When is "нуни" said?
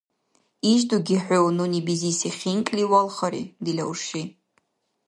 1.57-1.79